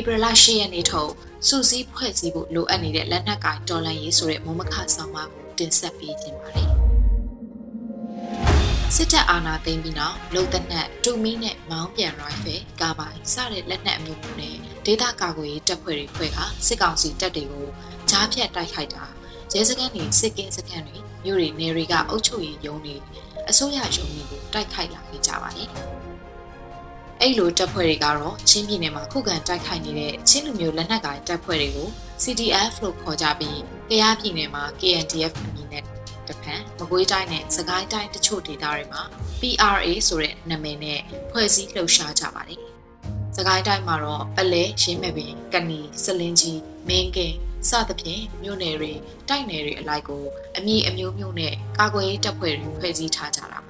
[0.00, 1.12] ဖေဖော်ဝါရီ10ရက်နေ့ထုတ်
[1.48, 6.70] စူးစီးဖွဲ့စည်းဖို့လိုအပ်နေတဲ့လက်နက်ကင်တော်လှန်ရေးဆိုတဲ့မုံမခဆောင်မကိုတင်ဆက်ပေးခြင်းပါတယ်
[8.96, 17.66] စစ်တပ်အာဏာသိမ်းပြီးနောက်လုံသက်နက်တူမီနဲ့မောင်းပြန်ရိုင်ဖယ်ကာပိုင်စတဲ့လက်နက်အမျိုးမျိုးနဲ့ဒေသကာကွယ်ရေးတပ်ဖွဲ့တွေဖွဲ့ကစစ်ကောင်စီတပ်တွေကို
[18.10, 19.04] ကြားဖြတ်တိုက်ခိုက်တာ
[19.52, 22.94] ရဲစခန်းတွေစစ်ကင်းစခန်းတွေမြို့တွေနယ်တွေကအုပ်ချုပ်ရေးရုံးတွေ
[23.50, 25.70] အစိုးရရုံးတွေကိုတိုက်ခိုက်လာခဲ့ကြပါတယ်။
[27.22, 31.88] အဲ့လိုတပ်ဖွဲ့တွေကတော့ချင်းပြည်နယ်မှာခုခံတိုက်ခိုက်နေတဲ့ချင်းလူမျိုးလက်နက်ကိုင်တပ်ဖွဲ့တွေကို
[32.22, 35.84] CDF လို့ခေါ်ကြပြီးကယားပြည်နယ်မှာ KNDF အမည်နဲ့
[36.28, 39.02] တဖန်မကွေးတိုင်းနဲ့စကိုင်းတိုင်းတချို့ဒေသတွေမှာ
[39.40, 42.60] PRA ဆိုတဲ့နာမည်နဲ့ဖွဲ့စည်းလှုပ်ရှားကြပါတယ်။
[43.36, 47.36] စကိုင်းတိုင်းမှာတော့ပလဲရင်းမဲ့ပင်ကနီစလင်းကြီးမင်းကင်း
[47.68, 48.92] စသဖြင့်မြို့နယ်တွေ
[49.28, 50.22] တိုက်နယ်တွေအလိုက်ကို
[50.56, 53.69] အမည်အမျိုးမျိုးနဲ့ကာကွယ်ရေးတပ်ဖွဲ့တွေဖွဲ့စည်းထားကြတာပ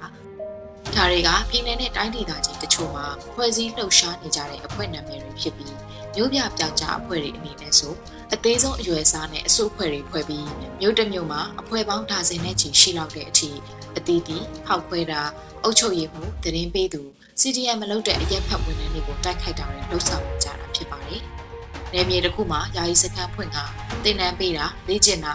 [0.95, 5.75] ဒါတွေကပြည်내နဲ့တိုင်းဒေသကြီးတချို့မှာဖွဲ့စည်းလှုပ်ရှားနေကြတဲ့အဖွဲ့နာမည်တွေဖြစ်ပြီး
[6.15, 7.93] မြို့ပြပြောက်ကြားအဖွဲ့တွေအနေနဲ့ဆို
[8.33, 10.47] အသေးဆုံးအရွယ်စားနဲ့အစုအဖွဲ့တွေဖွဲ့ပြီး
[10.79, 13.49] မြို့တစ်မြို့မှာအဖွဲ့ပေါင်းဒါဇင်နဲ့ချီရှိလောက်တဲ့အထိ
[13.97, 15.21] အသီးသီးဟောက်ခွဲတာ
[15.63, 17.01] အုပ်ချုပ်ရေးမှုတရင်ပေးသူ
[17.41, 21.21] CDM မလုပ်တဲ့အရက်ဖက်ဝန်ထမ်းတွေကိုတိုက်ခိုက်တာတွေလှုပ်ဆောင်ကြတာဖြစ်ပါတယ်။
[21.93, 23.63] နယ်မြေတစ်ခုမှာယာယီစခန်းဖွင့်တာ
[24.03, 25.33] တင်နန်းပေးတာလေ့ကျင့်တာ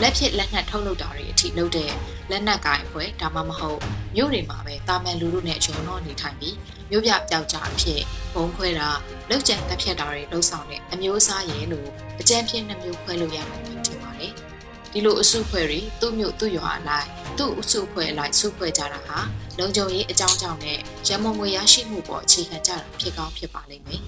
[0.00, 1.90] လက်ဖြစ်လက်နက်ထုတ်လုပ်တာတွေအထိလုပ်တဲ့
[2.30, 3.80] လက်နက်ကိုင်အဖွဲ့ဒါမှမဟုတ်
[4.16, 6.56] မြို့တွေမှာပဲတာမန်လူလူနဲ့ဂျုံတော့နေထိုင်ပြီး
[6.90, 8.00] မြို့ပြပျောက်ကြားအဖြစ်
[8.34, 8.88] ဘုံခွဲတာ
[9.30, 11.88] လောက်ကျန်တက်ဖြတ်တာတွေလှုပ်ဆောင်တဲ့အမျိုးအစားရဲ့လို့
[12.20, 14.32] အကြံပြင်းနှမျိုးခွဲလို့ရမယ်ထင်ပါတယ်
[14.92, 19.18] ဒီလိုအစုဖွဲ့တွေသူ့မြို့သူ့ရွာအလိုက်သူ့အစုဖွဲ့အလိုက်စုဖွဲ့ကြတာဟာ
[19.58, 24.02] လုံခြုံရေးအကြောင်းကြောင့်နဲ့ရမုံငွေရရှိမှုပေါ်အခြေခံကြတာဖြစ်ကောင်းဖြစ်ပါလိမ့်မယ်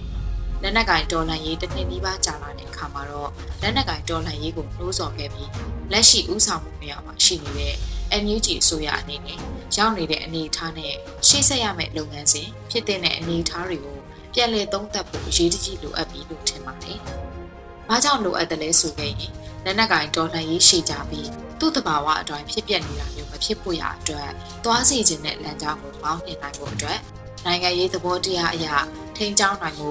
[0.62, 3.30] လက်နက်ကင်ဒေါ်လာရေးတစ်နှစ်နီးပါးကြာလာတဲ့အခါမှာတော့
[3.62, 5.50] လက်နက်ကင်ဒေါ်လာရေးကိုနှိုးဆော်ခဲ့ပြီး
[5.92, 7.74] လက်ရှိဥဆောင်မှုနေရာမှာရှိနေတဲ့
[8.22, 9.38] NUG အစိုးရအနေနဲ့
[9.76, 10.92] ရောက်နေတဲ့အနေအထားနဲ့
[11.28, 13.98] ရှေ့ဆက်ရမယ့်လုပ်ငန်းစဉ်ဖြစ်တဲ့အနေအထားတွေကို
[14.34, 16.98] ပြန်လည်သုံးသပ်ဖို့အရေးကြီးလိုအပ်ပြီလို့ထင်ပါတယ်။
[17.88, 19.32] ဘာကြောင့်လိုအပ်တယ်လဲဆိုခဲ့ရင်
[19.64, 21.28] လက်နက်ကင်ဒေါ်လာရေးရှိကြပြီး
[21.60, 24.30] သူ့တဘာဝအတိုင်းဖြစ်ပျက်နေတာမျိုးမဖြစ်ဖို့ရအတွက်
[24.64, 26.98] သွားစီခြင်းနဲ့လမ်းကြောင်းကိုပေါင်းတင်နိုင်ဖို့အတွက်
[27.46, 28.76] နိုင်ငံရေးသဘောတရားအရာ
[29.18, 29.90] ထိန်းကျောင်းနိုင်မှု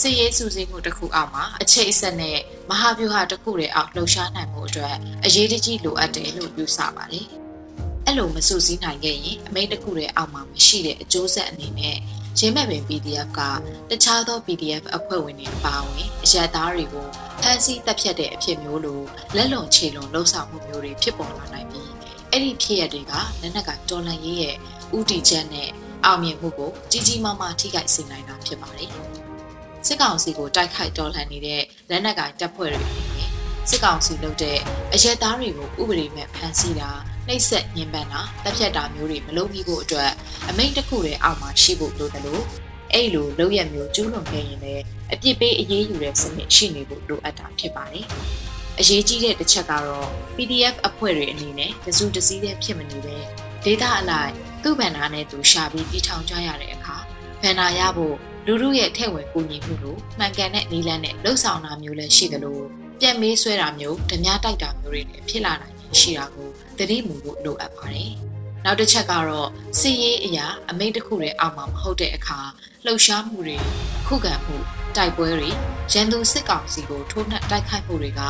[0.00, 2.38] စီရေးစုစည်းမှုတစ်ခုအောက်မှာအခြေအဆက်နဲ့
[2.70, 4.94] မဟာဗျူဟာတစ်ခုတည်းအောက်လှုပ်ရှားနိုင်မှုအတွက်
[5.24, 7.26] အရေးကြီးလိုအပ်တယ်လို့ယူဆပါတယ်။
[8.06, 11.96] အဲ့လိုမစုစည်းနိုင်ခဲ့ရင်အမိန့်တစ်ခုတည်းအောက်မှာမရှိတဲ့အကျိုးဆက်အနေနဲ့
[12.38, 13.40] ရင်းမဲ့ပင် PDF က
[13.90, 17.06] တခြားသော PDF အဖွဲ့ဝင်တွေပါဝင်အရက်သားတွေကို
[17.40, 19.00] ဖမ်းဆီးတပ်ဖြတ်တဲ့အဖြစ်မျိုးလို
[19.36, 21.90] လက်လွန်ခြေလွန်လှုပ်ဆောင်မှုမျိုးတွေဖြစ်ပေါ်လာနိုင်ပြီး
[22.30, 24.56] အဲ့ဒီဖြစ်ရတွေကလက်နက်ကတော်လန်ရေးရဲ့
[24.96, 25.70] ဥတီချက်နဲ့
[26.08, 28.90] အောင်မြင်မှုကိုကြီးကြီးမားမားထိခိုက်စေနိုင်တာဖြစ်ပါတယ်။
[29.86, 33.28] စစ်ကောင်စီကိုတိုက်ခိုက်တော်လှန်နေတဲ့လက်နက်ကင်တပ်ဖွဲ့တွေအနေနဲ့
[33.70, 34.58] စစ်ကောင်စီလုပ်တဲ့
[34.94, 36.90] အရက်သားတွေကိုဥပဒေမဲ့ဖမ်းဆီးတာ
[37.26, 40.10] နှိပ်စက်ညှဉ်းပန်းတာတပ်ဖြတ်တာမျိုးတွေမလုပ်မိဖို့အတွက်
[40.48, 42.42] အမိန့်တစ်ခုတည်းအောက်မှာရှိဖို့လိုတယ်လို့
[42.92, 44.82] အဲ့လိုလုပ်ရမျိုးကျူးလွန်ခဲ့ရင်လည်း
[45.12, 48.06] အပြစ်ပေးအရေးယူတဲ့စနစ်ရှိနေဖို့လိုအပ်တာဖြစ်ပါတယ်။
[48.80, 53.16] အရေးကြီးတဲ့တစ်ချက်ကတော့ PDF အဖွဲ့တွေအနေနဲ့တစုတစည်းတည်းဖြစ်မနေပဲ
[53.64, 56.96] ဒေတာအလိုက် သူ့ဗန်နာနဲ့သူရှာပြီးတီထောင်ကြရတဲ့အခါ
[57.42, 58.14] ဗန်နာရဖို့
[58.46, 62.64] လူလူရဲ့ထဲ့ဝင်ကူညီမှုလို့မှန်ကန်တဲ့နီလန်းနဲ့လှုပ်ဆောင်တာမျိုးလည်းရှိတယ်လို့
[63.00, 66.48] ပြန်မေးဆွဲတာမျိုးဓမြတိုက်တာမျိုးတွေလည်းဖြစ်လာနိုင်ရှိတာကို
[66.78, 68.12] သတိမူဖို့လိုအပ်ပါတယ်။
[68.64, 69.48] နောက်တစ်ချက်ကတော့
[69.78, 72.38] စီရေးအရာအမိန့်တစ်ခုတည်းအောက်မှာမဟုတ်တဲ့အခါ
[72.84, 73.56] လှုပ်ရှားမှုတွေ
[74.06, 74.56] ခုခံမှု
[74.96, 75.50] တိုက်ပွဲတွေ
[75.92, 78.20] ရန်သူစစ်ကောင်စီကိုထိုးနှက်တိုက်ခိုက်မှုတွေက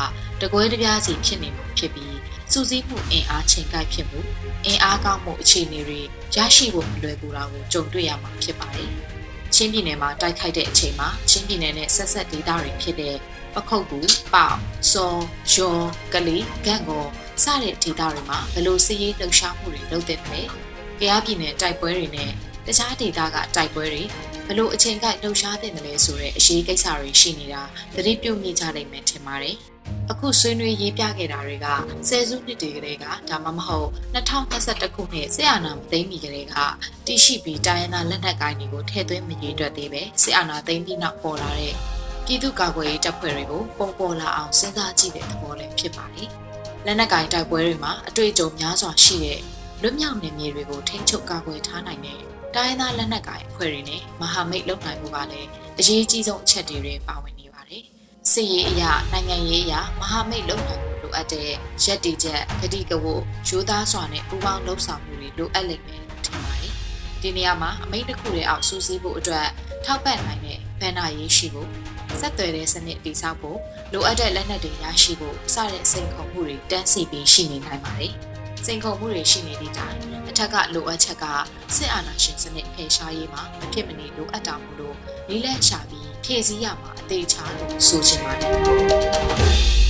[0.41, 2.15] တကွဲတပြားစီဖြစ်နေမှုဖြစ်ပြီး
[2.53, 4.19] စူးစီးမှုအင်အားချိန်ကိုက်ဖြစ်မှု
[4.65, 6.01] အင်အားကောင်းမှုအခြေအနေတွေ
[6.35, 8.91] ရရှိဖို့မလွယ်ကူတာကိုကြုံတွေ့ရမှာဖြစ်ပါတယ်။
[9.55, 13.15] ချင်းပြည်နယ်မှာတိုက်ခိုက်တဲ့အချိန်မှာချင်းပြည်နယ်နဲ့ဆက်ဆက်ဒေသတွေဖြစ်တဲ့
[13.53, 13.99] ပခုတ်ကူ
[14.33, 14.57] ပေါ့
[14.91, 15.15] စော
[15.53, 15.77] ရော
[16.13, 17.05] ကလေးဂန့်ကော
[17.43, 20.41] စတဲ့ဒေသတွေမှာဘယ်လိုစီးရေးလှုပ်ရှားမှုတွေလုပ်တဲ့လဲ။
[20.99, 22.31] ကြားပြည်နယ်တိုက်ပွဲတွေနဲ့
[22.65, 24.03] တခြားဒေသကတိုက်ပွဲတွေ
[24.49, 27.61] ဘလို့အချိန်ကိုက်လှုပ်ရှားတဲ့တယ်လဲဆိုတဲ့အရေးကိစ္စတွေရှိနေတာ
[27.95, 29.57] သတိပြုမိကြနိုင်မယ်ထင်ပါတယ်။
[30.11, 31.67] အခုဆွေးနွေးရေးပြခဲ့တာတွေက
[32.07, 36.55] ဆယ်စုနှစ်တွေကလေးကဒါမှမဟုတ်2021ခုနှစ်ဆီအာနာမသိမ်းမီကလေးက
[37.07, 41.73] တရှိပြီးတိုင်းရင်းသားလက်နက်ကိုင်းတွေကိုထည့်သွင်းမရေးတွက်သေးပဲဆီအာနာသိမ်းပြီးနောက်ပေါ်လာတဲ့
[42.25, 46.29] ပြည်သူ့ကာကွယ်ရေးတပ်ဖွဲ့တွေကိုပုံပေါ်လာအောင်စဉ်းစားကြည့်တဲ့သဘောလည်းဖြစ်ပါတယ်။
[46.85, 49.39] လက်နက်ကိုင်းတိုက်ပွဲတွေမှာအတွေ့အကြုံများစွာရှိတဲ့
[49.81, 52.19] လွတ်မြောက်နေမြေတွေကိုထိန်းချုပ်ကာကွယ်ထားနိုင်တဲ့
[52.55, 55.49] တိုင်းသားလက်နက်ကိုင်အဖွဲ့တွေနဲ့မဟာမိတ်လုပ်နိုင်မှုကလည်း
[55.79, 57.83] အရေးကြီးဆုံးအချက်တွေပါဝင်နေပါတယ်။
[58.31, 61.49] စစ်ရေးအရာနိုင်ငံရေးအရာမဟာမိတ်လုပ်နိုင်မှုလိုအပ်တဲ့
[61.83, 66.73] ရက်တီချက်ဂတိကဝတ်ရိုးသားစွာနဲ့ပူးပေါင်းလှုပ်ဆောင်မှုတွေလိုအပ်လိမ့်မယ်လို့ထင်ပါတယ်။
[67.21, 69.47] ဒီနေရာမှာအမိတ်တစ်ခုတည်းအောက်စူးစီးဖို့အတွက်
[69.85, 71.69] ထောက်ပံ့နိုင်တဲ့ဘဏ္ဍာရေးရှိဖို့
[72.19, 73.57] ဆက်သွယ်တဲ့စနစ်တည်ဆောက်ဖို့
[73.93, 78.13] လိုအပ်တဲ့လက်နက်တွေရရှိဖို့စတဲ့စိန်ခေါ်မှုတွေတန်းစီပြီးရှိနေနိုင်ပါတယ်။
[78.69, 79.97] စိန်ခေါ်မှုတွေရှိနေသည့်တိုင်
[80.29, 81.25] အထက်ကလိုအပ်ချက်က
[81.75, 84.95] စစ်အာဏာရှင်စနစ်ဖယ်ရှားရေးမှာမဖြစ်မနေလိုအပ်တာမို့လို့
[85.29, 89.88] လေးလက်ရှာပြီးဖြည့်ဆည်းရမှာအသေချာလို့ဆိုချင်ပါတယ်